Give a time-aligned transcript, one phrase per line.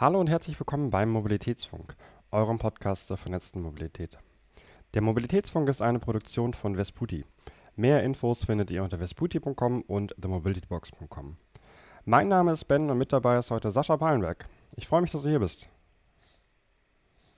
[0.00, 1.94] Hallo und herzlich willkommen beim Mobilitätsfunk,
[2.32, 4.18] eurem Podcast zur vernetzten Mobilität.
[4.92, 7.24] Der Mobilitätsfunk ist eine Produktion von Vesputi.
[7.76, 11.36] Mehr Infos findet ihr unter vesputi.com und themobilitybox.com.
[12.06, 14.48] Mein Name ist Ben und mit dabei ist heute Sascha Pallenberg.
[14.74, 15.68] Ich freue mich, dass du hier bist.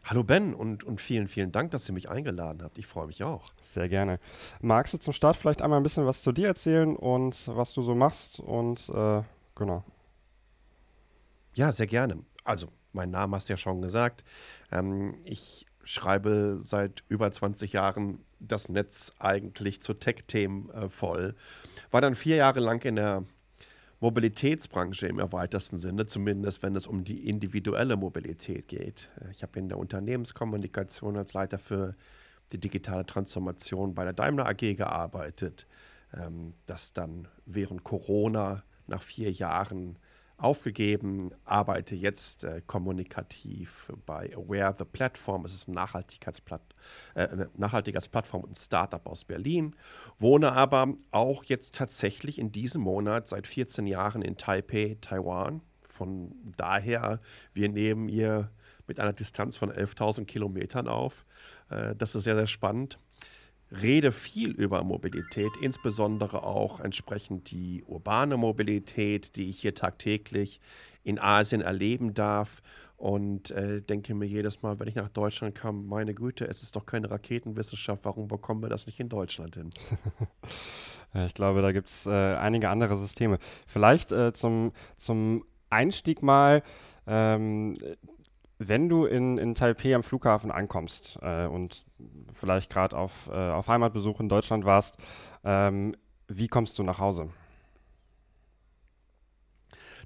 [0.04, 2.78] Hallo Ben und, und vielen, vielen Dank, dass ihr mich eingeladen habt.
[2.78, 3.52] Ich freue mich auch.
[3.60, 4.18] Sehr gerne.
[4.62, 7.82] Magst du zum Start vielleicht einmal ein bisschen was zu dir erzählen und was du
[7.82, 9.22] so machst und äh,
[9.54, 9.84] genau.
[11.52, 12.24] Ja, sehr gerne.
[12.46, 14.24] Also, mein Name hast du ja schon gesagt.
[14.70, 21.34] Ähm, ich schreibe seit über 20 Jahren das Netz eigentlich zu Tech-Themen äh, voll.
[21.90, 23.24] War dann vier Jahre lang in der
[23.98, 29.10] Mobilitätsbranche im erweiterten Sinne, zumindest wenn es um die individuelle Mobilität geht.
[29.20, 31.96] Äh, ich habe in der Unternehmenskommunikation als Leiter für
[32.52, 35.66] die digitale Transformation bei der Daimler AG gearbeitet,
[36.14, 39.98] ähm, das dann während Corona nach vier Jahren
[40.38, 45.44] aufgegeben, arbeite jetzt äh, kommunikativ bei Aware the Platform.
[45.44, 46.62] Es ist ein Nachhaltigkeitsplatt,
[47.14, 49.74] äh, Nachhaltigkeitsplattform und ein Startup aus Berlin.
[50.18, 55.62] Wohne aber auch jetzt tatsächlich in diesem Monat seit 14 Jahren in Taipei, Taiwan.
[55.88, 57.20] Von daher,
[57.54, 58.50] wir nehmen hier
[58.86, 61.24] mit einer Distanz von 11.000 Kilometern auf.
[61.70, 62.98] Äh, das ist sehr, sehr spannend
[63.70, 70.60] rede viel über Mobilität, insbesondere auch entsprechend die urbane Mobilität, die ich hier tagtäglich
[71.02, 72.62] in Asien erleben darf.
[72.96, 76.76] Und äh, denke mir jedes Mal, wenn ich nach Deutschland kam, meine Güte, es ist
[76.76, 79.70] doch keine Raketenwissenschaft, warum bekommen wir das nicht in Deutschland hin?
[81.26, 83.38] ich glaube, da gibt es äh, einige andere Systeme.
[83.66, 86.62] Vielleicht äh, zum, zum Einstieg mal,
[87.06, 87.74] ähm,
[88.58, 91.84] wenn du in, in Taipei am Flughafen ankommst äh, und
[92.32, 94.96] vielleicht gerade auf, äh, auf Heimatbesuch in Deutschland warst,
[95.44, 95.94] ähm,
[96.28, 97.28] wie kommst du nach Hause?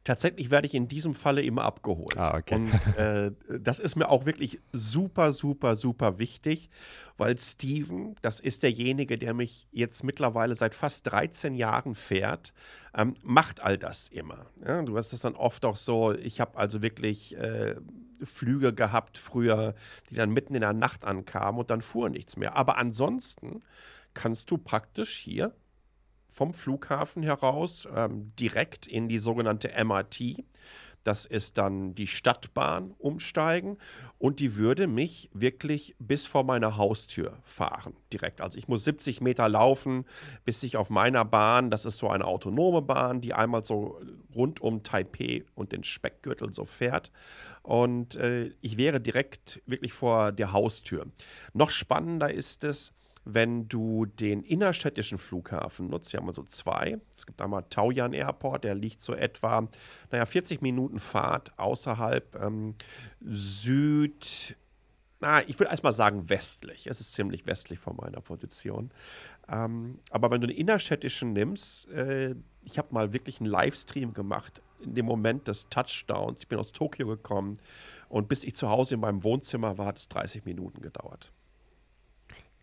[0.02, 2.16] Tatsächlich werde ich in diesem Falle immer abgeholt.
[2.16, 2.54] Ah, okay.
[2.54, 6.70] Und äh, das ist mir auch wirklich super, super, super wichtig,
[7.18, 12.54] weil Steven, das ist derjenige, der mich jetzt mittlerweile seit fast 13 Jahren fährt,
[12.94, 14.46] ähm, macht all das immer.
[14.66, 17.76] Ja, du hast das dann oft auch so, ich habe also wirklich äh,
[18.24, 19.74] Flüge gehabt früher,
[20.10, 22.56] die dann mitten in der Nacht ankamen und dann fuhr nichts mehr.
[22.56, 23.62] Aber ansonsten
[24.14, 25.54] kannst du praktisch hier
[26.28, 30.44] vom Flughafen heraus ähm, direkt in die sogenannte MRT.
[31.04, 33.78] Das ist dann die Stadtbahn umsteigen
[34.18, 38.40] und die würde mich wirklich bis vor meine Haustür fahren, direkt.
[38.40, 40.04] Also ich muss 70 Meter laufen,
[40.44, 44.00] bis ich auf meiner Bahn, das ist so eine autonome Bahn, die einmal so
[44.34, 47.10] rund um Taipei und den Speckgürtel so fährt.
[47.62, 51.06] Und äh, ich wäre direkt wirklich vor der Haustür.
[51.52, 52.92] Noch spannender ist es,
[53.24, 56.98] wenn du den innerstädtischen Flughafen nutzt, wir haben so zwei.
[57.14, 59.68] Es gibt einmal Taoyuan Airport, der liegt so etwa,
[60.10, 62.74] naja, 40 Minuten Fahrt außerhalb ähm,
[63.20, 64.56] Süd,
[65.20, 66.86] na, ich würde erstmal sagen westlich.
[66.86, 68.90] Es ist ziemlich westlich von meiner Position.
[69.48, 74.62] Ähm, aber wenn du den innerstädtischen nimmst, äh, ich habe mal wirklich einen Livestream gemacht
[74.80, 76.40] in dem Moment des Touchdowns.
[76.40, 77.58] Ich bin aus Tokio gekommen
[78.08, 81.32] und bis ich zu Hause in meinem Wohnzimmer war, hat es 30 Minuten gedauert.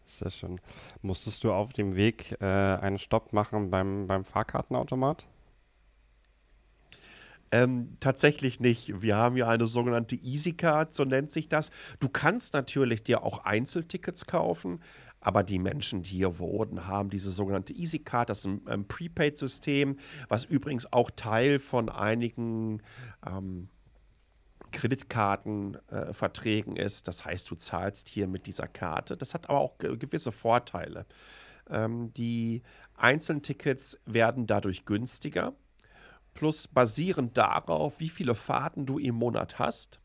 [0.07, 0.59] Sehr schön.
[1.01, 5.27] Musstest du auf dem Weg äh, einen Stopp machen beim, beim Fahrkartenautomat?
[7.51, 9.01] Ähm, tatsächlich nicht.
[9.01, 11.71] Wir haben ja eine sogenannte EasyCard, so nennt sich das.
[11.99, 14.81] Du kannst natürlich dir auch Einzeltickets kaufen,
[15.19, 19.97] aber die Menschen, die hier wohnen, haben diese sogenannte EasyCard, das ist ein, ein Prepaid-System,
[20.29, 22.81] was übrigens auch Teil von einigen
[23.25, 23.69] ähm,
[24.77, 27.07] Kreditkartenverträgen äh, ist.
[27.07, 29.17] Das heißt, du zahlst hier mit dieser Karte.
[29.17, 31.07] Das hat aber auch gewisse Vorteile.
[31.67, 32.61] Ähm, die
[32.95, 35.53] einzelnen Tickets werden dadurch günstiger.
[36.35, 39.99] Plus basierend darauf, wie viele Fahrten du im Monat hast,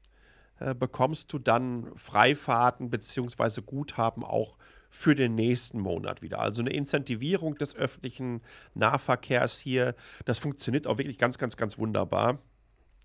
[0.58, 3.60] äh, bekommst du dann Freifahrten bzw.
[3.60, 4.56] Guthaben auch
[4.88, 6.38] für den nächsten Monat wieder.
[6.38, 8.40] Also eine Incentivierung des öffentlichen
[8.72, 9.94] Nahverkehrs hier.
[10.24, 12.38] Das funktioniert auch wirklich ganz, ganz, ganz wunderbar.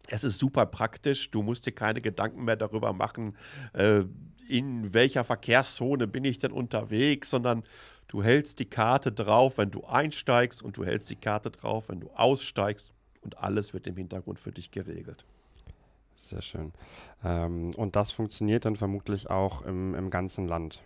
[0.08, 1.32] Es ist super praktisch.
[1.32, 3.36] Du musst dir keine Gedanken mehr darüber machen,
[3.74, 4.04] äh,
[4.48, 7.64] in welcher Verkehrszone bin ich denn unterwegs, sondern
[8.08, 12.00] du hältst die Karte drauf, wenn du einsteigst und du hältst die Karte drauf, wenn
[12.00, 12.92] du aussteigst
[13.22, 15.26] und alles wird im Hintergrund für dich geregelt.
[16.16, 16.72] Sehr schön.
[17.24, 20.82] Ähm, und das funktioniert dann vermutlich auch im, im ganzen Land.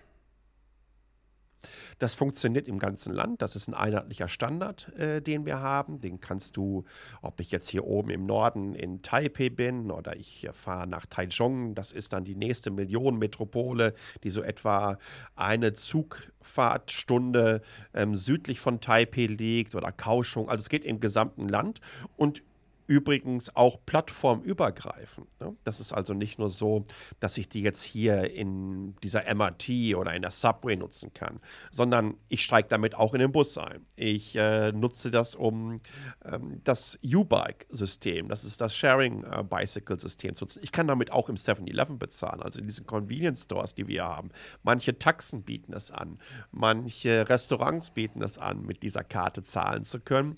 [2.00, 3.42] Das funktioniert im ganzen Land.
[3.42, 6.02] Das ist ein einheitlicher Standard, äh, den wir haben.
[6.02, 6.86] Den kannst du,
[7.22, 11.76] ob ich jetzt hier oben im Norden in Taipei bin oder ich fahre nach Taichung,
[11.76, 13.94] das ist dann die nächste Millionenmetropole,
[14.24, 14.98] die so etwa
[15.36, 17.62] eine Zugfahrtstunde
[17.94, 20.50] ähm, südlich von Taipei liegt oder Kaohsiung.
[20.50, 21.82] Also es geht im gesamten Land.
[22.18, 22.44] Und
[22.88, 25.28] übrigens auch plattformübergreifend.
[25.40, 25.56] Ne?
[25.64, 26.86] Das ist also nicht nur so,
[27.20, 31.40] dass ich die jetzt hier in dieser MRT oder in der Subway nutzen kann,
[31.72, 33.86] sondern ich steige damit auch in den Bus ein.
[33.96, 35.82] Ich äh, nutze das, um
[36.26, 40.62] ähm, das U-Bike-System, das ist das Sharing-Bicycle-System zu nutzen.
[40.64, 44.30] Ich kann damit auch im 7-Eleven bezahlen, also in diesen Convenience-Stores, die wir haben.
[44.64, 46.20] Manche Taxen bieten es an,
[46.52, 50.36] manche Restaurants bieten es an, mit dieser Karte zahlen zu können.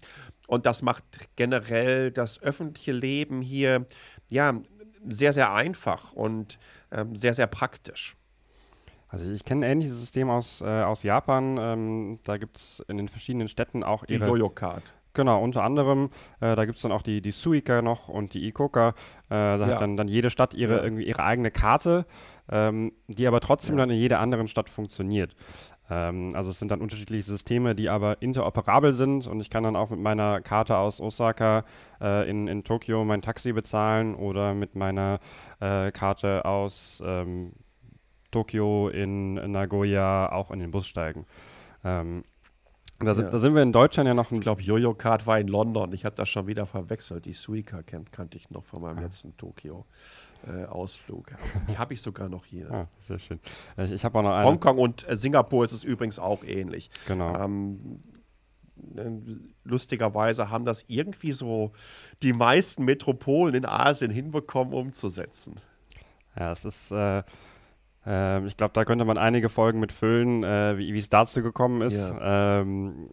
[0.48, 1.04] Und das macht
[1.36, 3.86] generell das öffentliche Leben hier
[4.30, 4.60] ja
[5.08, 6.60] sehr, sehr einfach und
[6.92, 8.16] ähm, sehr, sehr praktisch.
[9.08, 11.58] Also ich kenne ein ähnliches System aus, äh, aus Japan.
[11.60, 14.26] Ähm, da gibt es in den verschiedenen Städten auch ihre...
[14.26, 14.84] Die Yoyo-Card.
[15.16, 16.10] Genau, unter anderem,
[16.40, 18.90] äh, da gibt es dann auch die, die Suica noch und die Ikoka.
[18.90, 18.94] Äh,
[19.30, 19.68] da ja.
[19.68, 20.84] hat dann, dann jede Stadt ihre, ja.
[20.84, 22.08] irgendwie ihre eigene Karte,
[22.50, 23.84] ähm, die aber trotzdem ja.
[23.84, 25.36] dann in jeder anderen Stadt funktioniert.
[25.94, 29.76] Ähm, also es sind dann unterschiedliche Systeme, die aber interoperabel sind und ich kann dann
[29.76, 31.66] auch mit meiner Karte aus Osaka
[32.02, 35.20] äh, in, in Tokio mein Taxi bezahlen oder mit meiner
[35.60, 37.54] äh, Karte aus ähm,
[38.32, 41.28] Tokio in, Nagoya auch in den Bus steigen.
[41.84, 42.24] Ähm,
[43.00, 43.32] da, sind, ja.
[43.32, 45.94] da, sind, wir in Deutschland ja noch Ich glaube, Jojo-Card war in London.
[45.94, 47.26] Ich habe das schon wieder verwechselt.
[47.26, 49.02] Die Suica kennt, kannte ich noch von meinem ah.
[49.02, 49.86] letzten Tokio
[50.48, 51.32] äh, Ausflug.
[51.70, 52.72] Die habe ich sogar noch hier.
[52.72, 53.40] Ah, sehr schön.
[53.78, 54.46] Ich, ich habe auch noch eine.
[54.46, 56.90] Hongkong und äh, Singapur ist es übrigens auch ähnlich.
[57.08, 57.36] Genau.
[57.36, 58.02] Ähm,
[58.96, 59.10] äh,
[59.64, 61.72] lustigerweise haben das irgendwie so
[62.22, 65.60] die meisten Metropolen in Asien hinbekommen umzusetzen.
[66.38, 66.92] Ja, es ist.
[66.92, 67.24] Äh,
[68.06, 71.82] äh, ich glaube, da könnte man einige Folgen mit füllen, äh, wie es dazu gekommen
[71.82, 71.98] ist.
[71.98, 72.62] Ja.
[72.62, 73.06] Ähm,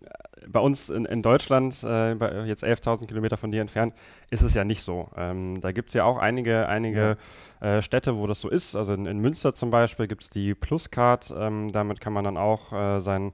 [0.48, 3.94] bei uns in, in Deutschland, äh, bei jetzt 11.000 Kilometer von dir entfernt,
[4.30, 5.08] ist es ja nicht so.
[5.16, 7.16] Ähm, da gibt es ja auch einige, einige
[7.60, 7.76] ja.
[7.76, 8.74] äh, Städte, wo das so ist.
[8.74, 11.32] Also in, in Münster zum Beispiel gibt es die Pluscard.
[11.36, 13.32] Ähm, damit kann man dann auch äh, sein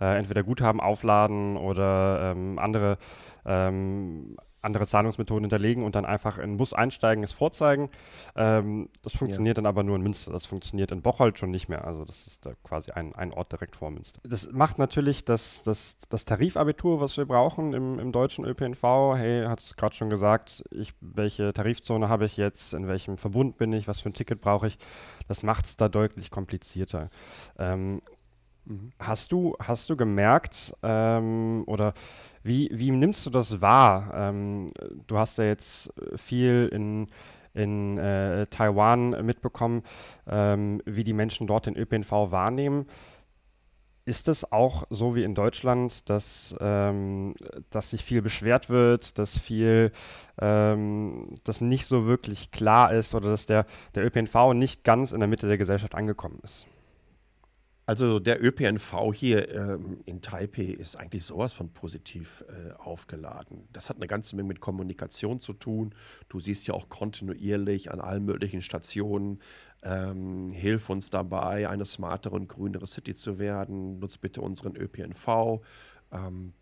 [0.00, 2.98] äh, entweder Guthaben aufladen oder ähm, andere
[3.44, 7.90] ähm, andere Zahlungsmethoden hinterlegen und dann einfach in den Bus einsteigen, es vorzeigen.
[8.36, 9.62] Ähm, das funktioniert ja.
[9.62, 10.32] dann aber nur in Münster.
[10.32, 11.84] Das funktioniert in Bocholt schon nicht mehr.
[11.84, 14.20] Also das ist da quasi ein, ein Ort direkt vor Münster.
[14.24, 18.82] Das macht natürlich das, das, das Tarifabitur, was wir brauchen im, im deutschen ÖPNV.
[19.16, 23.58] Hey, hat es gerade schon gesagt, ich, welche Tarifzone habe ich jetzt, in welchem Verbund
[23.58, 24.78] bin ich, was für ein Ticket brauche ich.
[25.28, 27.10] Das macht es da deutlich komplizierter.
[27.58, 28.00] Ähm,
[28.66, 28.92] Mhm.
[28.98, 31.92] Hast du, hast du gemerkt ähm, oder
[32.44, 34.12] wie, wie nimmst du das wahr?
[34.14, 34.68] Ähm,
[35.06, 37.06] du hast ja jetzt viel in,
[37.54, 39.82] in äh, Taiwan mitbekommen,
[40.28, 42.86] ähm, wie die Menschen dort den ÖPNV wahrnehmen.
[44.06, 47.34] Ist es auch so wie in Deutschland, dass, ähm,
[47.70, 49.92] dass sich viel beschwert wird, dass viel,
[50.38, 53.64] ähm, das nicht so wirklich klar ist oder dass der,
[53.94, 56.66] der ÖPNV nicht ganz in der Mitte der Gesellschaft angekommen ist?
[57.86, 63.68] Also der ÖPNV hier ähm, in Taipei ist eigentlich sowas von positiv äh, aufgeladen.
[63.74, 65.94] Das hat eine ganze Menge mit Kommunikation zu tun.
[66.30, 69.40] Du siehst ja auch kontinuierlich an allen möglichen Stationen,
[69.82, 73.98] ähm, hilf uns dabei, eine smartere und grünere City zu werden.
[73.98, 75.60] Nutz bitte unseren ÖPNV.
[76.10, 76.54] Ähm,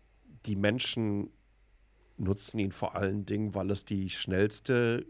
[0.45, 1.29] die Menschen
[2.17, 5.05] nutzen ihn vor allen Dingen, weil es die schnellste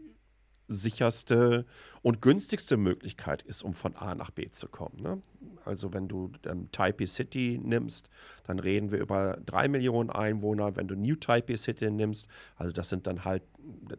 [0.68, 1.66] sicherste
[2.02, 5.00] und günstigste Möglichkeit ist, um von A nach B zu kommen.
[5.00, 5.20] Ne?
[5.64, 8.08] Also wenn du ähm, Taipei City nimmst,
[8.44, 10.76] dann reden wir über drei Millionen Einwohner.
[10.76, 13.42] Wenn du New Taipei City nimmst, also das sind dann halt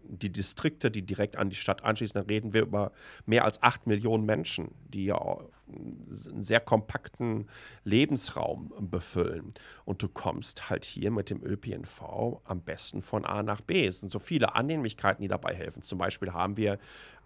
[0.04, 2.92] die Distrikte, die direkt an die Stadt anschließen, dann reden wir über
[3.26, 7.48] mehr als acht Millionen Menschen, die ja einen sehr kompakten
[7.84, 9.54] Lebensraum befüllen.
[9.84, 13.88] Und du kommst halt hier mit dem ÖPNV am besten von A nach B.
[13.88, 15.82] Es sind so viele Annehmlichkeiten, die dabei helfen.
[15.82, 16.80] Zum Beispiel haben wir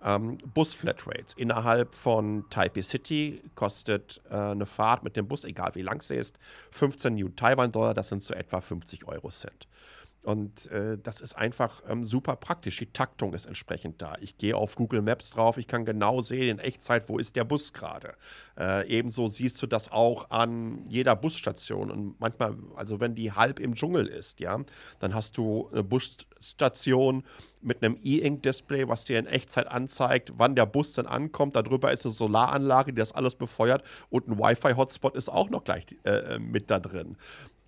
[0.03, 1.33] ähm, Bus-Flatrates.
[1.33, 6.15] Innerhalb von Taipei City kostet äh, eine Fahrt mit dem Bus, egal wie lang sie
[6.15, 6.39] ist,
[6.71, 9.67] 15 New Taiwan-Dollar, das sind so etwa 50 Euro Cent.
[10.21, 12.77] Und äh, das ist einfach ähm, super praktisch.
[12.77, 14.15] Die Taktung ist entsprechend da.
[14.19, 17.45] Ich gehe auf Google Maps drauf, ich kann genau sehen in Echtzeit, wo ist der
[17.45, 18.15] Bus gerade.
[18.57, 21.89] Äh, ebenso siehst du das auch an jeder Busstation.
[21.89, 24.59] Und manchmal, also wenn die halb im Dschungel ist, ja,
[24.99, 27.23] dann hast du eine Busstation
[27.61, 31.55] mit einem E-Ink-Display, was dir in Echtzeit anzeigt, wann der Bus dann ankommt.
[31.55, 33.83] Darüber ist eine Solaranlage, die das alles befeuert.
[34.09, 37.15] Und ein Wi-Fi-Hotspot ist auch noch gleich äh, mit da drin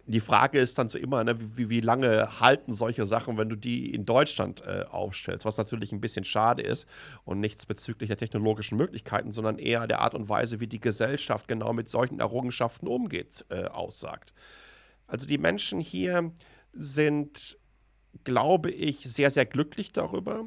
[0.05, 3.55] die Frage ist dann so immer, ne, wie, wie, lange halten solche Sachen, wenn du
[3.55, 6.87] die in Deutschland äh, aufstellst, was natürlich ein bisschen schade ist
[7.23, 11.47] und nichts bezüglich der technologischen Möglichkeiten, sondern eher der Art und Weise, wie die Gesellschaft
[11.47, 14.33] genau mit solchen Errungenschaften umgeht, äh, aussagt.
[15.07, 16.31] Also die Menschen hier
[16.73, 17.57] sind,
[18.23, 20.45] glaube ich, sehr, sehr glücklich darüber,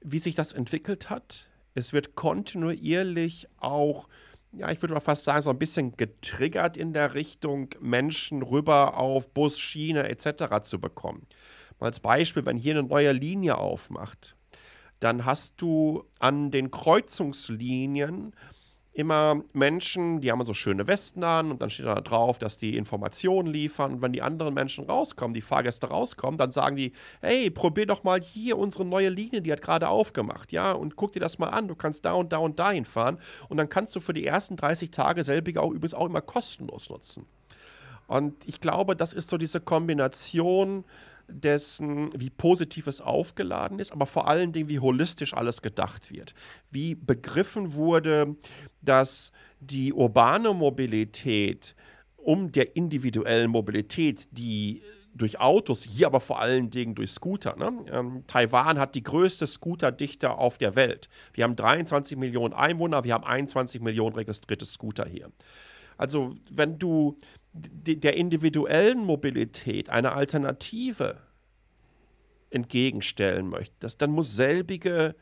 [0.00, 1.48] wie sich das entwickelt hat.
[1.74, 4.08] Es wird kontinuierlich auch
[4.52, 8.96] ja, ich würde mal fast sagen, so ein bisschen getriggert in der Richtung, Menschen rüber
[8.96, 10.62] auf Bus, Schiene etc.
[10.62, 11.26] zu bekommen.
[11.78, 14.36] Als Beispiel, wenn hier eine neue Linie aufmacht,
[14.98, 18.34] dann hast du an den Kreuzungslinien
[18.92, 22.76] immer Menschen, die haben so schöne Westen an und dann steht da drauf, dass die
[22.76, 23.94] Informationen liefern.
[23.94, 28.02] Und wenn die anderen Menschen rauskommen, die Fahrgäste rauskommen, dann sagen die, hey, probier doch
[28.02, 31.48] mal hier unsere neue Linie, die hat gerade aufgemacht, ja, und guck dir das mal
[31.48, 33.18] an, du kannst da und da und dahin fahren
[33.48, 36.90] und dann kannst du für die ersten 30 Tage selbige auch übrigens auch immer kostenlos
[36.90, 37.26] nutzen.
[38.08, 40.84] Und ich glaube, das ist so diese Kombination
[41.30, 46.34] dessen, wie positiv es aufgeladen ist, aber vor allen Dingen, wie holistisch alles gedacht wird.
[46.70, 48.36] Wie begriffen wurde,
[48.82, 51.74] dass die urbane Mobilität
[52.16, 54.82] um der individuellen Mobilität, die
[55.14, 57.56] durch Autos, hier aber vor allen Dingen durch Scooter.
[57.56, 57.72] Ne?
[57.90, 61.08] Ähm, Taiwan hat die größte Scooterdichte auf der Welt.
[61.34, 65.30] Wir haben 23 Millionen Einwohner, wir haben 21 Millionen registrierte Scooter hier.
[65.96, 67.18] Also wenn du
[67.52, 71.18] der individuellen Mobilität eine Alternative
[72.50, 75.14] entgegenstellen möchtest, dann muss selbige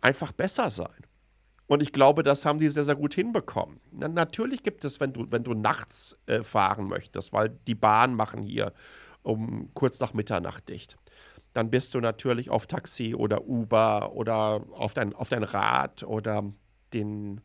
[0.00, 1.04] einfach besser sein.
[1.66, 3.78] Und ich glaube, das haben die sehr, sehr gut hinbekommen.
[3.92, 8.14] Na, natürlich gibt es, wenn du, wenn du nachts äh, fahren möchtest, weil die Bahn
[8.14, 8.72] machen hier
[9.22, 10.96] um kurz nach Mitternacht dicht,
[11.52, 16.44] dann bist du natürlich auf Taxi oder Uber oder auf dein, auf dein Rad oder
[16.94, 17.42] den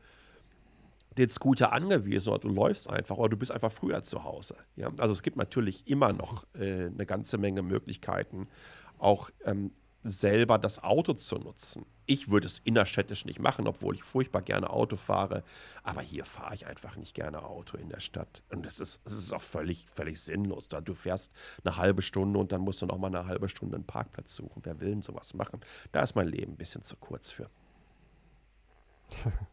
[1.17, 4.55] den Scooter angewiesen oder du läufst einfach oder du bist einfach früher zu Hause.
[4.75, 4.91] Ja?
[4.97, 8.47] Also es gibt natürlich immer noch äh, eine ganze Menge Möglichkeiten,
[8.97, 9.71] auch ähm,
[10.03, 11.85] selber das Auto zu nutzen.
[12.05, 15.43] Ich würde es innerstädtisch nicht machen, obwohl ich furchtbar gerne Auto fahre.
[15.83, 18.43] Aber hier fahre ich einfach nicht gerne Auto in der Stadt.
[18.49, 20.67] Und es ist, ist auch völlig, völlig sinnlos.
[20.67, 21.31] Da du fährst
[21.63, 24.61] eine halbe Stunde und dann musst du noch mal eine halbe Stunde einen Parkplatz suchen.
[24.65, 25.61] Wer will denn sowas machen?
[25.93, 27.49] Da ist mein Leben ein bisschen zu kurz für.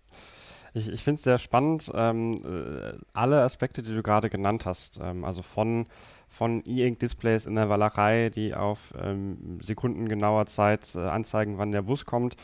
[0.74, 5.00] Ich, ich finde es sehr spannend, ähm, äh, alle Aspekte, die du gerade genannt hast,
[5.02, 5.86] ähm, also von
[6.30, 12.06] von E-Ink-Displays in der Wallerei, die auf ähm, sekundengenauer Zeit äh, anzeigen, wann der Bus
[12.06, 12.36] kommt,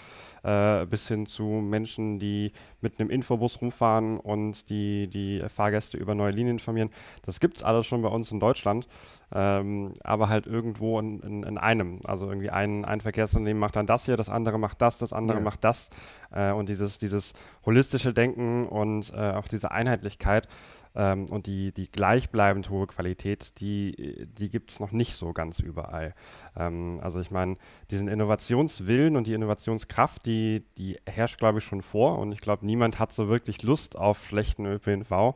[0.43, 6.17] äh, bis hin zu Menschen, die mit einem Infobus rumfahren und die, die Fahrgäste über
[6.17, 6.91] neue Linien informieren.
[7.25, 8.89] Das gibt es alles schon bei uns in Deutschland,
[9.33, 12.01] ähm, aber halt irgendwo in, in, in, einem.
[12.05, 15.39] Also irgendwie ein, ein Verkehrsunternehmen macht dann das hier, das andere macht das, das andere
[15.39, 15.45] ja.
[15.45, 15.91] macht das.
[16.33, 20.49] Äh, und dieses, dieses holistische Denken und äh, auch diese Einheitlichkeit
[20.97, 25.61] ähm, und die, die gleichbleibend hohe Qualität, die, die gibt es noch nicht so ganz
[25.61, 26.15] überall.
[26.57, 27.57] Ähm, also ich meine,
[27.91, 32.19] diesen Innovationswillen und die Innovationskraft, die, die herrscht, glaube ich, schon vor.
[32.19, 35.35] Und ich glaube, niemand hat so wirklich Lust auf schlechten ÖPNV.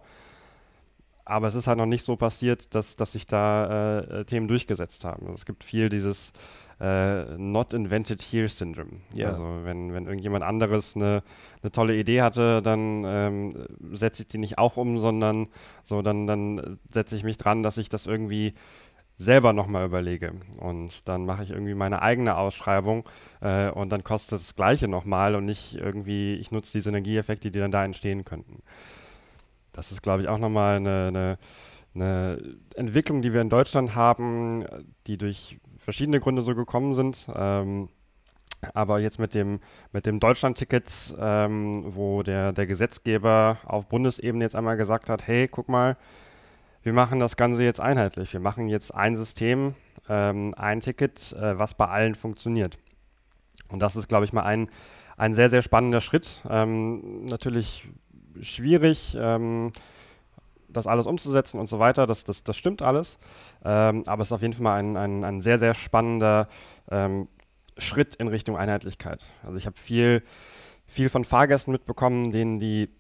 [1.31, 5.05] Aber es ist halt noch nicht so passiert, dass, dass sich da äh, Themen durchgesetzt
[5.05, 5.23] haben.
[5.27, 6.33] Also es gibt viel dieses
[6.81, 9.03] äh, Not Invented Here Syndrome.
[9.15, 9.29] Ja.
[9.29, 11.23] Also wenn, wenn irgendjemand anderes eine,
[11.63, 15.47] eine tolle Idee hatte, dann ähm, setze ich die nicht auch um, sondern
[15.85, 18.55] so, dann, dann setze ich mich dran, dass ich das irgendwie
[19.15, 20.33] selber nochmal überlege.
[20.57, 23.09] Und dann mache ich irgendwie meine eigene Ausschreibung
[23.41, 27.61] äh, und dann kostet das Gleiche nochmal und nicht irgendwie, ich nutze die Synergieeffekte, die
[27.61, 28.63] dann da entstehen könnten.
[29.73, 31.39] Das ist, glaube ich, auch nochmal eine, eine,
[31.95, 34.65] eine Entwicklung, die wir in Deutschland haben,
[35.07, 37.27] die durch verschiedene Gründe so gekommen sind.
[37.35, 37.89] Ähm,
[38.75, 39.61] aber jetzt mit dem,
[39.93, 45.49] mit dem Deutschland-Ticket, ähm, wo der, der Gesetzgeber auf Bundesebene jetzt einmal gesagt hat, hey,
[45.49, 45.97] guck mal,
[46.83, 48.33] wir machen das Ganze jetzt einheitlich.
[48.33, 49.75] Wir machen jetzt ein System,
[50.09, 52.77] ähm, ein Ticket, äh, was bei allen funktioniert.
[53.69, 54.69] Und das ist, glaube ich, mal ein,
[55.17, 56.43] ein sehr, sehr spannender Schritt.
[56.49, 57.89] Ähm, natürlich
[58.41, 59.17] schwierig.
[59.19, 59.73] Ähm,
[60.73, 62.07] das alles umzusetzen und so weiter.
[62.07, 63.19] Das, das, das stimmt alles.
[63.65, 66.49] Ähm, aber es ist auf jeden Fall mal ein, ein, ein sehr, sehr spannender
[66.91, 67.29] ähm,
[67.77, 69.25] Schritt in Richtung Einheitlichkeit.
[69.43, 70.23] Also ich habe viel,
[70.87, 72.91] viel von Fahrgästen mitbekommen, denen die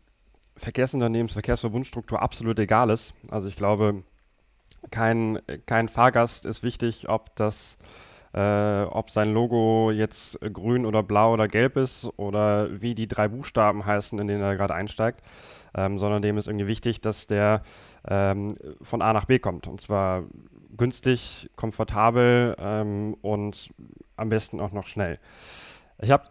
[0.56, 3.14] Verkehrsunternehmensverkehrsverbundstruktur absolut egal ist.
[3.30, 4.02] Also ich glaube,
[4.90, 7.78] kein, kein Fahrgast ist wichtig, ob das
[8.32, 13.28] äh, ob sein Logo jetzt grün oder blau oder gelb ist oder wie die drei
[13.28, 15.22] Buchstaben heißen, in denen er gerade einsteigt
[15.74, 17.62] ähm, sondern dem ist irgendwie wichtig, dass der
[18.08, 19.66] ähm, von A nach B kommt.
[19.66, 20.24] Und zwar
[20.76, 23.70] günstig, komfortabel ähm, und
[24.16, 25.18] am besten auch noch schnell.
[25.98, 26.24] Ich habe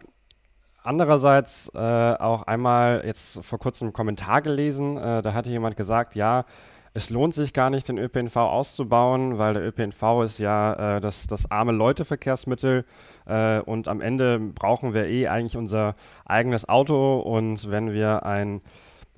[0.82, 6.14] andererseits äh, auch einmal jetzt vor kurzem einen Kommentar gelesen, äh, da hatte jemand gesagt,
[6.14, 6.44] ja,
[6.92, 11.26] es lohnt sich gar nicht, den ÖPNV auszubauen, weil der ÖPNV ist ja äh, das,
[11.26, 12.84] das arme Leute-Verkehrsmittel
[13.26, 15.94] äh, und am Ende brauchen wir eh eigentlich unser
[16.24, 18.60] eigenes Auto und wenn wir ein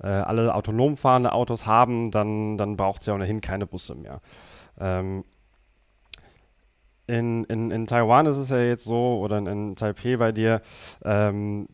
[0.01, 4.21] äh, alle autonom fahrende Autos haben, dann, dann braucht es ja ohnehin keine Busse mehr.
[4.79, 5.23] Ähm,
[7.07, 10.61] in, in, in Taiwan ist es ja jetzt so, oder in, in Taipei bei dir,
[11.03, 11.67] ähm,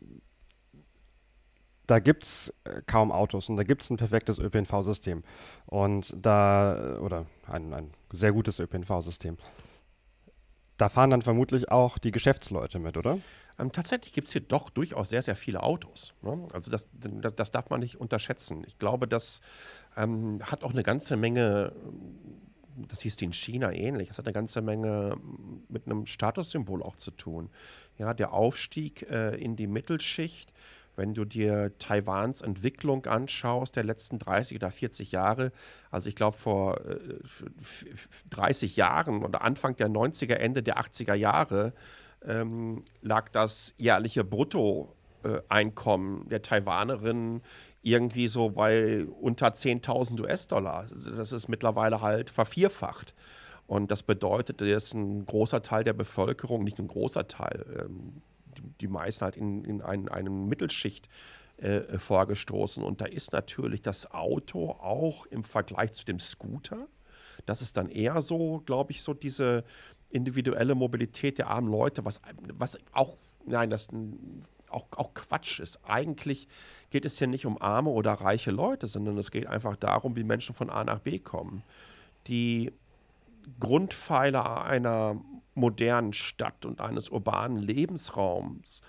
[1.90, 5.24] da gibt es äh, kaum Autos und da gibt es ein perfektes ÖPNV-System.
[5.66, 9.38] Und da, oder ein, ein sehr gutes ÖPNV-System.
[10.78, 13.20] da fahren dann vermutlich auch die Geschäftsleute mit, oder?
[13.58, 16.14] Ähm, tatsächlich gibt es hier doch durchaus sehr, sehr viele Autos.
[16.22, 16.48] Ne?
[16.54, 18.64] Also das, das darf man nicht unterschätzen.
[18.68, 19.42] Ich glaube, das
[19.98, 21.74] ähm, hat auch eine ganze Menge,
[22.88, 25.18] das hieß in China ähnlich, das hat eine ganze Menge
[25.68, 27.50] mit einem Statussymbol auch zu tun.
[27.98, 30.54] Ja, der Aufstieg äh, in die Mittelschicht,
[31.00, 35.54] wenn du dir Taiwans Entwicklung anschaust der letzten 30 oder 40 Jahre,
[35.90, 37.00] also ich glaube vor äh,
[38.30, 41.74] 30 Jahren oder Anfang der 90er, Ende der 80er Jahre,
[42.24, 47.42] ähm, lag das jährliche Bruttoeinkommen der Taiwanerin
[47.82, 50.88] irgendwie so bei unter 10.000 US-Dollar.
[51.16, 53.16] Das ist mittlerweile halt vervierfacht.
[53.68, 58.22] Und das bedeutet, dass ein großer Teil der Bevölkerung, nicht ein großer Teil, ähm,
[58.82, 61.10] die, meisten halt in, in ein, eine Mittelschicht
[61.58, 62.84] äh, vorgestoßen.
[62.84, 66.88] Und da ist natürlich das Auto auch im Vergleich zu dem Scooter,
[67.46, 69.64] das ist dann eher so, glaube ich, so diese,
[70.10, 72.20] individuelle Mobilität der armen Leute, was,
[72.54, 73.88] was auch, nein, das
[74.70, 75.80] auch, auch Quatsch ist.
[75.84, 76.48] Eigentlich
[76.90, 80.24] geht es hier nicht um arme oder reiche Leute, sondern es geht einfach darum, wie
[80.24, 81.64] Menschen von A nach B kommen.
[82.28, 82.72] Die
[83.60, 85.20] Grundpfeiler einer
[85.60, 88.82] modernen Stadt und eines urbanen Lebensraums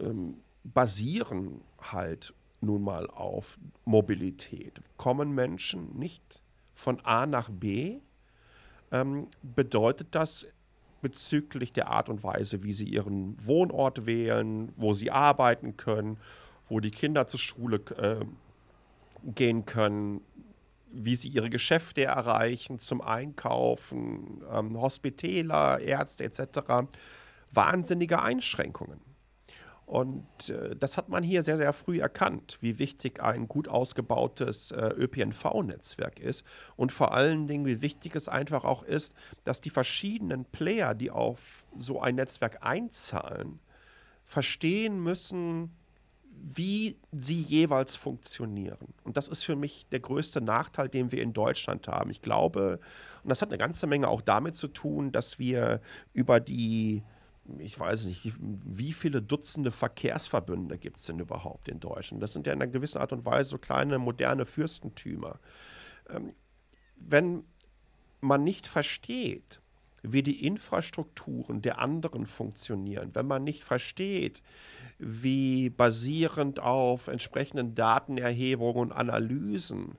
[0.00, 4.80] ähm, basieren halt nun mal auf Mobilität.
[4.96, 6.42] Kommen Menschen nicht
[6.74, 8.00] von A nach B,
[8.92, 10.46] ähm, bedeutet das
[11.02, 16.18] bezüglich der Art und Weise, wie sie ihren Wohnort wählen, wo sie arbeiten können,
[16.68, 18.24] wo die Kinder zur Schule äh,
[19.34, 20.20] gehen können,
[20.90, 26.88] wie sie ihre Geschäfte erreichen, zum Einkaufen, ähm, Hospitäler, Ärzte etc.
[27.52, 29.00] Wahnsinnige Einschränkungen.
[29.86, 34.72] Und äh, das hat man hier sehr, sehr früh erkannt, wie wichtig ein gut ausgebautes
[34.72, 39.14] äh, ÖPNV-Netzwerk ist und vor allen Dingen, wie wichtig es einfach auch ist,
[39.44, 43.60] dass die verschiedenen Player, die auf so ein Netzwerk einzahlen,
[44.24, 45.70] verstehen müssen,
[46.42, 48.94] wie sie jeweils funktionieren.
[49.04, 52.10] Und das ist für mich der größte Nachteil, den wir in Deutschland haben.
[52.10, 52.80] Ich glaube,
[53.22, 55.80] und das hat eine ganze Menge auch damit zu tun, dass wir
[56.12, 57.02] über die
[57.58, 62.22] ich weiß nicht, wie viele Dutzende Verkehrsverbünde gibt es denn überhaupt in Deutschland?
[62.22, 65.38] Das sind ja in einer gewissen Art und Weise so kleine moderne Fürstentümer.
[66.08, 66.34] Ähm,
[66.96, 67.44] wenn
[68.20, 69.60] man nicht versteht,
[70.12, 74.42] wie die Infrastrukturen der anderen funktionieren, wenn man nicht versteht,
[74.98, 79.96] wie basierend auf entsprechenden Datenerhebungen und Analysen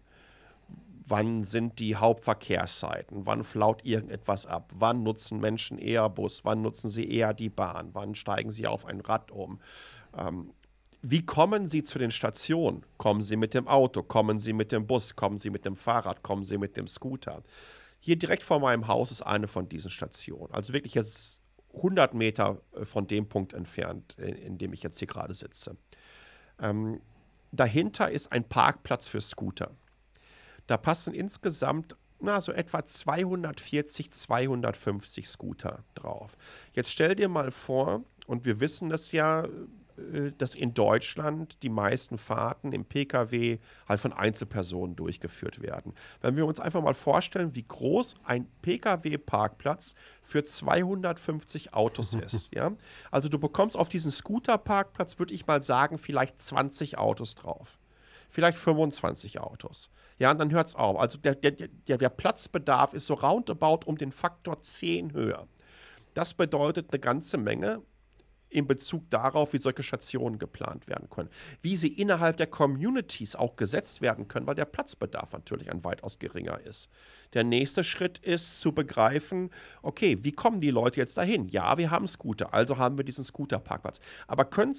[1.08, 6.90] wann sind die Hauptverkehrszeiten, wann flaut irgendetwas ab, wann nutzen Menschen eher Bus, wann nutzen
[6.90, 9.60] sie eher die Bahn, wann steigen sie auf ein Rad um.
[10.18, 10.52] Ähm,
[11.02, 12.84] wie kommen Sie zu den Stationen?
[12.98, 14.02] Kommen Sie mit dem Auto?
[14.04, 15.16] Kommen Sie mit dem Bus?
[15.16, 16.24] Kommen Sie mit dem Fahrrad?
[16.24, 17.44] Kommen Sie mit dem Scooter?
[18.08, 20.54] Hier direkt vor meinem Haus ist eine von diesen Stationen.
[20.54, 21.42] Also wirklich jetzt
[21.76, 25.76] 100 Meter äh, von dem Punkt entfernt, in, in dem ich jetzt hier gerade sitze.
[26.58, 27.02] Ähm,
[27.52, 29.76] dahinter ist ein Parkplatz für Scooter.
[30.68, 36.38] Da passen insgesamt na, so etwa 240, 250 Scooter drauf.
[36.72, 39.50] Jetzt stell dir mal vor, und wir wissen das ja,
[40.38, 43.58] dass in Deutschland die meisten Fahrten im Pkw
[43.88, 45.94] halt von Einzelpersonen durchgeführt werden.
[46.22, 52.54] Wenn wir uns einfach mal vorstellen, wie groß ein Pkw-Parkplatz für 250 Autos ist.
[52.54, 52.74] Ja?
[53.10, 57.80] Also du bekommst auf diesen Scooter-Parkplatz, würde ich mal sagen, vielleicht 20 Autos drauf
[58.30, 59.90] vielleicht 25 Autos.
[60.20, 61.00] Ja, und dann hört es auf.
[61.00, 65.48] Also der, der, der, der Platzbedarf ist so roundabout um den Faktor 10 höher.
[66.14, 67.82] Das bedeutet eine ganze Menge
[68.50, 71.30] in Bezug darauf, wie solche Stationen geplant werden können.
[71.62, 76.20] Wie sie innerhalb der Communities auch gesetzt werden können, weil der Platzbedarf natürlich ein weitaus
[76.20, 76.90] geringer ist.
[77.34, 81.50] Der nächste Schritt ist zu begreifen, okay, wie kommen die Leute jetzt dahin?
[81.50, 84.00] Ja, wir haben Scooter, also haben wir diesen Scooterparkplatz.
[84.28, 84.76] Aber können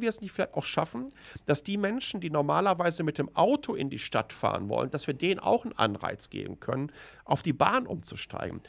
[0.00, 1.10] wir es nicht vielleicht auch schaffen,
[1.46, 5.14] dass die Menschen, die normalerweise mit dem Auto in die Stadt fahren wollen, dass wir
[5.14, 6.90] denen auch einen Anreiz geben können,
[7.24, 8.62] auf die Bahn umzusteigen?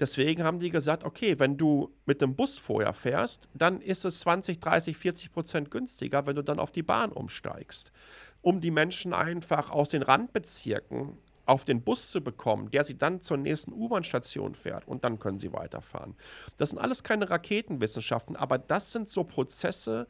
[0.00, 4.20] Deswegen haben die gesagt, okay, wenn du mit dem Bus vorher fährst, dann ist es
[4.20, 7.92] 20, 30, 40 Prozent günstiger, wenn du dann auf die Bahn umsteigst.
[8.40, 13.20] Um die Menschen einfach aus den Randbezirken auf den Bus zu bekommen, der sie dann
[13.20, 16.14] zur nächsten U-Bahn-Station fährt und dann können sie weiterfahren.
[16.56, 20.06] Das sind alles keine Raketenwissenschaften, aber das sind so Prozesse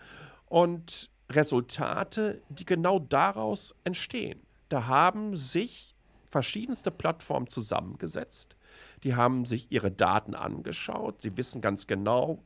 [0.46, 4.40] und Resultate, die genau daraus entstehen.
[4.68, 5.96] Da haben sich
[6.28, 8.54] verschiedenste Plattformen zusammengesetzt
[9.02, 11.22] die haben sich ihre Daten angeschaut.
[11.22, 12.42] Sie wissen ganz genau,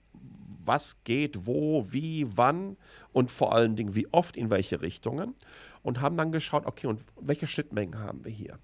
[0.65, 2.77] was geht, wo, wie, wann
[3.13, 5.35] und vor allen Dingen, wie oft, in welche Richtungen.
[5.83, 8.59] Und haben dann geschaut, okay, und welche Schnittmengen haben wir hier?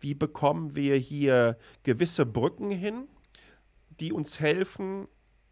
[0.00, 3.08] Wie bekommen wir hier gewisse Brücken hin,
[4.00, 5.08] die uns helfen,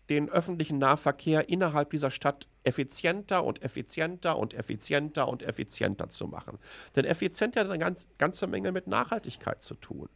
[0.09, 6.59] den öffentlichen Nahverkehr innerhalb dieser Stadt effizienter und effizienter und effizienter und effizienter zu machen.
[6.95, 10.09] Denn effizient hat eine ganz, ganze Menge mit Nachhaltigkeit zu tun.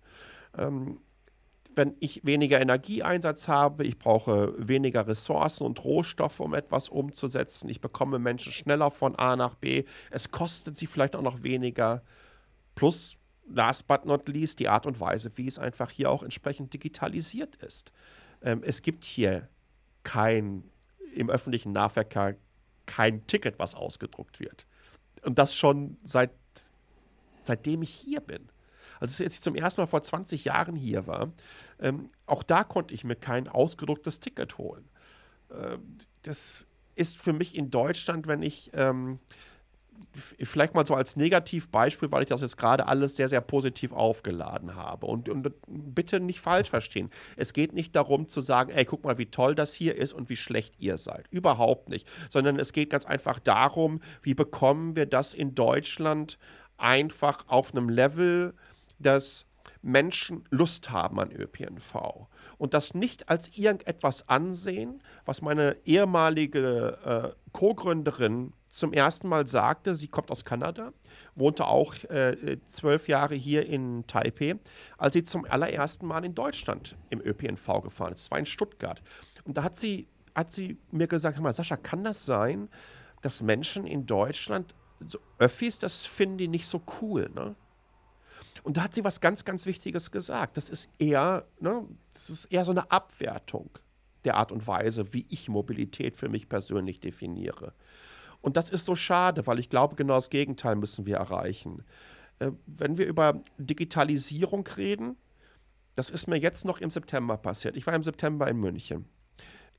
[0.56, 1.00] Ähm,
[1.74, 7.80] wenn ich weniger Energieeinsatz habe, ich brauche weniger Ressourcen und Rohstoffe, um etwas umzusetzen, ich
[7.80, 12.02] bekomme Menschen schneller von A nach B, es kostet sie vielleicht auch noch weniger.
[12.74, 13.16] Plus,
[13.48, 17.56] last but not least, die Art und Weise, wie es einfach hier auch entsprechend digitalisiert
[17.56, 17.92] ist.
[18.42, 19.48] Ähm, es gibt hier
[20.02, 20.64] kein,
[21.14, 22.36] im öffentlichen Nahverkehr
[22.86, 24.66] kein Ticket, was ausgedruckt wird.
[25.22, 26.32] Und das schon seit,
[27.42, 28.48] seitdem ich hier bin.
[29.00, 31.32] Also als ich zum ersten Mal vor 20 Jahren hier war,
[31.80, 34.88] ähm, auch da konnte ich mir kein ausgedrucktes Ticket holen.
[35.52, 39.18] Ähm, das ist für mich in Deutschland, wenn ich ähm,
[40.14, 44.74] vielleicht mal so als Negativbeispiel, weil ich das jetzt gerade alles sehr, sehr positiv aufgeladen
[44.74, 45.06] habe.
[45.06, 47.10] Und, und, bitte nicht falsch verstehen.
[47.36, 50.28] Es geht nicht darum zu sagen, ey, guck mal, wie toll das hier ist und
[50.28, 51.26] wie schlecht ihr seid.
[51.30, 52.08] Überhaupt nicht.
[52.28, 56.38] Sondern es geht ganz einfach darum, wie bekommen wir das in Deutschland
[56.76, 58.54] einfach auf einem Level,
[59.00, 59.46] dass
[59.82, 67.50] Menschen Lust haben an ÖPNV und das nicht als irgendetwas ansehen, was meine ehemalige äh,
[67.52, 70.92] Co-Gründerin zum ersten Mal sagte, sie kommt aus Kanada,
[71.34, 74.56] wohnte auch äh, zwölf Jahre hier in Taipei,
[74.96, 78.24] als sie zum allerersten Mal in Deutschland im ÖPNV gefahren ist.
[78.24, 79.02] Das war in Stuttgart.
[79.44, 82.68] Und da hat sie, hat sie mir gesagt, mal, Sascha, kann das sein,
[83.22, 84.74] dass Menschen in Deutschland
[85.06, 87.56] so Öffis, das finden die nicht so cool, ne?
[88.62, 90.56] Und da hat sie was ganz, ganz Wichtiges gesagt.
[90.56, 93.70] Das ist eher, ne, das ist eher so eine Abwertung
[94.24, 97.72] der Art und Weise, wie ich Mobilität für mich persönlich definiere.
[98.42, 101.84] Und das ist so schade, weil ich glaube, genau das Gegenteil müssen wir erreichen.
[102.38, 105.16] Äh, wenn wir über Digitalisierung reden,
[105.94, 107.76] das ist mir jetzt noch im September passiert.
[107.76, 109.06] Ich war im September in München.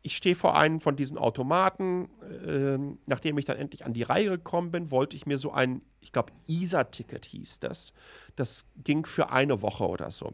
[0.04, 2.10] Ich stehe vor einem von diesen Automaten.
[2.46, 5.82] Äh, nachdem ich dann endlich an die Reihe gekommen bin, wollte ich mir so ein,
[6.00, 7.94] ich glaube, ISA-Ticket hieß das.
[8.36, 10.34] Das ging für eine Woche oder so.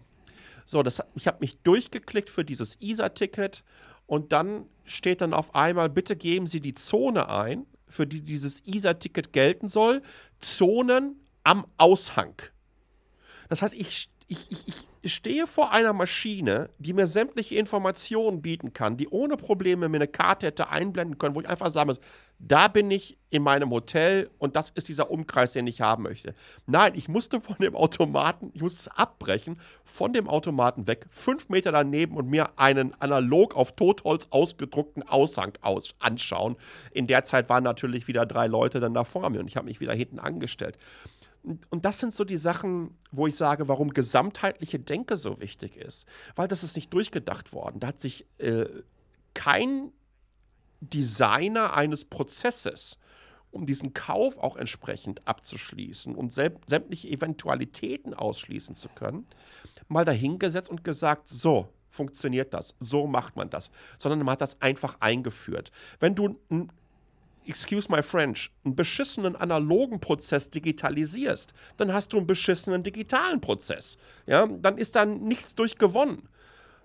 [0.65, 3.63] So, das, ich habe mich durchgeklickt für dieses ISA-Ticket
[4.05, 8.65] und dann steht dann auf einmal, bitte geben Sie die Zone ein für die dieses
[8.65, 10.01] ISA-Ticket gelten soll,
[10.39, 12.35] Zonen am Aushang.
[13.49, 18.73] Das heißt, ich, ich, ich, ich stehe vor einer Maschine, die mir sämtliche Informationen bieten
[18.73, 21.99] kann, die ohne Probleme mir eine Karte hätte einblenden können, wo ich einfach sagen muss,
[22.39, 26.35] da bin ich in meinem Hotel und das ist dieser Umkreis, den ich haben möchte.
[26.65, 31.47] Nein, ich musste von dem Automaten, ich musste es abbrechen, von dem Automaten weg, fünf
[31.47, 36.57] Meter daneben und mir einen analog auf Totholz ausgedruckten Aushang aus anschauen.
[36.91, 39.67] In der Zeit waren natürlich wieder drei Leute dann da vor mir und ich habe
[39.67, 40.77] mich wieder hinten angestellt.
[41.69, 46.05] Und das sind so die Sachen, wo ich sage, warum gesamtheitliche Denke so wichtig ist.
[46.35, 47.79] Weil das ist nicht durchgedacht worden.
[47.79, 48.65] Da hat sich äh,
[49.33, 49.91] kein
[50.81, 52.97] Designer eines Prozesses,
[53.51, 59.25] um diesen Kauf auch entsprechend abzuschließen und sämtliche Eventualitäten ausschließen zu können,
[59.87, 64.61] mal dahingesetzt und gesagt, so funktioniert das, so macht man das, sondern man hat das
[64.61, 65.71] einfach eingeführt.
[65.99, 66.69] Wenn du ein
[67.47, 73.97] excuse my French, einen beschissenen analogen Prozess digitalisierst, dann hast du einen beschissenen digitalen Prozess.
[74.25, 76.29] Ja, dann ist da nichts durchgewonnen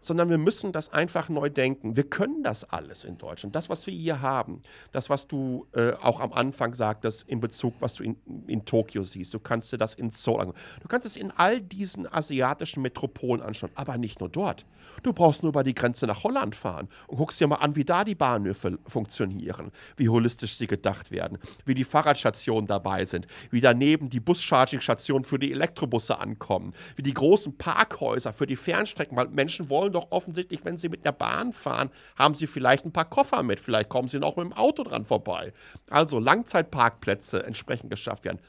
[0.03, 1.97] sondern wir müssen das einfach neu denken.
[1.97, 3.55] Wir können das alles in Deutschland.
[3.55, 4.63] Das, was wir hier haben,
[4.93, 9.03] das, was du äh, auch am Anfang sagtest in Bezug, was du in, in Tokio
[9.03, 10.81] siehst, du kannst dir das in Seoul anschauen.
[10.81, 14.65] Du kannst es in all diesen asiatischen Metropolen anschauen, aber nicht nur dort.
[15.03, 17.85] Du brauchst nur über die Grenze nach Holland fahren und guckst dir mal an, wie
[17.85, 23.61] da die Bahnhöfe funktionieren, wie holistisch sie gedacht werden, wie die Fahrradstationen dabei sind, wie
[23.61, 29.29] daneben die Bus-Charging-Stationen für die Elektrobusse ankommen, wie die großen Parkhäuser für die Fernstrecken, weil
[29.29, 32.93] Menschen wollen wollen doch offensichtlich, wenn sie mit der Bahn fahren, haben sie vielleicht ein
[32.93, 33.61] paar Koffer mit.
[33.61, 35.53] Vielleicht kommen sie noch mit dem Auto dran vorbei.
[35.91, 38.41] Also Langzeitparkplätze entsprechend geschafft werden.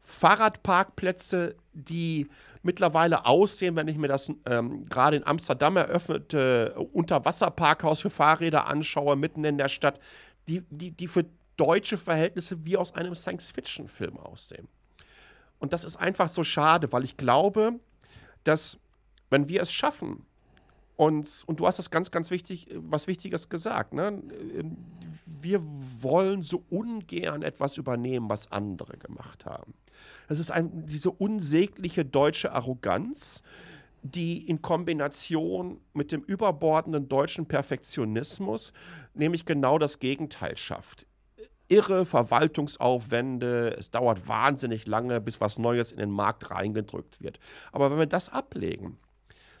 [0.00, 2.28] Fahrradparkplätze, die
[2.62, 9.16] mittlerweile aussehen, wenn ich mir das ähm, gerade in Amsterdam eröffnete Unterwasserparkhaus für Fahrräder anschaue,
[9.16, 9.98] mitten in der Stadt,
[10.46, 11.24] die, die, die für
[11.56, 14.68] deutsche Verhältnisse wie aus einem Science-Fiction-Film aussehen.
[15.58, 17.78] Und das ist einfach so schade, weil ich glaube,
[18.42, 18.78] dass
[19.30, 20.26] wenn wir es schaffen,
[20.96, 23.94] und, und du hast das ganz, ganz wichtig, was Wichtiges gesagt.
[23.94, 24.22] Ne?
[25.26, 25.60] Wir
[26.00, 29.74] wollen so ungern etwas übernehmen, was andere gemacht haben.
[30.28, 33.42] Das ist ein, diese unsägliche deutsche Arroganz,
[34.02, 38.72] die in Kombination mit dem überbordenden deutschen Perfektionismus
[39.14, 41.06] nämlich genau das Gegenteil schafft.
[41.68, 47.40] Irre Verwaltungsaufwände, es dauert wahnsinnig lange, bis was Neues in den Markt reingedrückt wird.
[47.72, 48.98] Aber wenn wir das ablegen,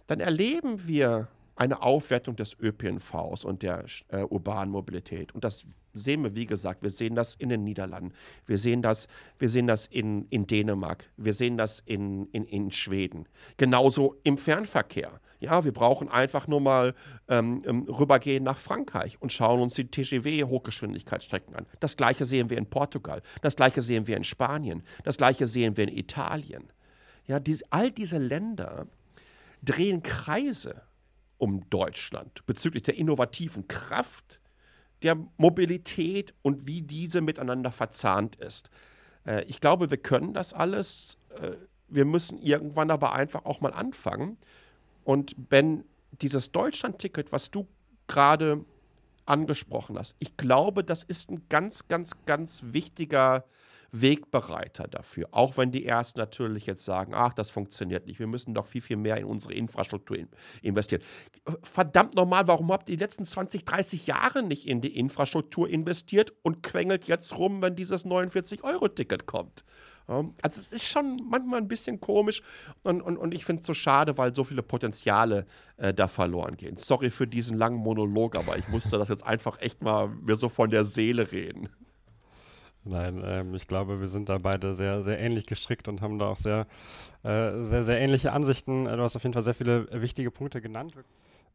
[0.06, 5.34] dann erleben wir eine Aufwertung des ÖPNVs und der äh, urbanen Mobilität.
[5.34, 8.12] Und das sehen wir, wie gesagt, wir sehen das in den Niederlanden,
[8.46, 9.06] wir sehen das,
[9.38, 13.28] wir sehen das in, in Dänemark, wir sehen das in, in, in Schweden.
[13.56, 15.20] Genauso im Fernverkehr.
[15.38, 16.94] Ja, wir brauchen einfach nur mal
[17.28, 21.66] ähm, ähm rübergehen nach Frankreich und schauen uns die TGW-Hochgeschwindigkeitsstrecken an.
[21.80, 25.76] Das gleiche sehen wir in Portugal, das gleiche sehen wir in Spanien, das gleiche sehen
[25.76, 26.64] wir in Italien.
[27.26, 28.86] Ja, diese, all diese Länder
[29.64, 30.82] drehen Kreise
[31.38, 34.40] um Deutschland bezüglich der innovativen Kraft
[35.02, 38.70] der Mobilität und wie diese miteinander verzahnt ist.
[39.26, 41.18] Äh, ich glaube, wir können das alles.
[41.40, 41.56] Äh,
[41.88, 44.38] wir müssen irgendwann aber einfach auch mal anfangen.
[45.04, 47.66] Und wenn dieses Deutschland-Ticket, was du
[48.06, 48.64] gerade
[49.26, 53.44] angesprochen hast, ich glaube, das ist ein ganz, ganz, ganz wichtiger
[54.00, 55.28] Wegbereiter dafür.
[55.30, 58.18] Auch wenn die ersten natürlich jetzt sagen, ach, das funktioniert nicht.
[58.18, 60.28] Wir müssen doch viel, viel mehr in unsere Infrastruktur in
[60.62, 61.02] investieren.
[61.62, 66.32] Verdammt normal, warum habt ihr die letzten 20, 30 Jahre nicht in die Infrastruktur investiert
[66.42, 69.64] und quengelt jetzt rum, wenn dieses 49-Euro-Ticket kommt?
[70.06, 72.42] Also es ist schon manchmal ein bisschen komisch
[72.82, 75.46] und, und, und ich finde es so schade, weil so viele Potenziale
[75.78, 76.76] äh, da verloren gehen.
[76.76, 80.50] Sorry für diesen langen Monolog, aber ich musste das jetzt einfach echt mal mir so
[80.50, 81.70] von der Seele reden.
[82.84, 86.26] Nein, ähm, ich glaube, wir sind da beide sehr, sehr ähnlich gestrickt und haben da
[86.26, 86.66] auch sehr,
[87.22, 88.84] äh, sehr, sehr ähnliche Ansichten.
[88.84, 90.94] Du hast auf jeden Fall sehr viele wichtige Punkte genannt.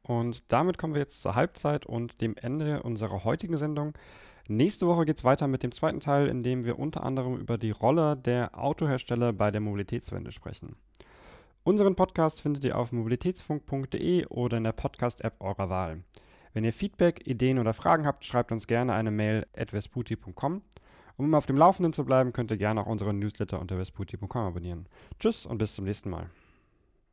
[0.02, 3.94] Und damit kommen wir jetzt zur Halbzeit und dem Ende unserer heutigen Sendung.
[4.48, 7.60] Nächste Woche geht es weiter mit dem zweiten Teil, in dem wir unter anderem über
[7.60, 10.76] die Rolle der Autohersteller bei der Mobilitätswende sprechen.
[11.64, 16.02] Unseren Podcast findet ihr auf mobilitätsfunk.de oder in der Podcast-App eurer Wahl.
[16.54, 20.64] Wenn ihr Feedback, Ideen oder Fragen habt, schreibt uns gerne eine Mail at vesputi.com.
[21.20, 24.42] Um immer auf dem Laufenden zu bleiben, könnt ihr gerne auch unseren Newsletter unter vesputi.com
[24.42, 24.86] abonnieren.
[25.20, 26.30] Tschüss und bis zum nächsten Mal.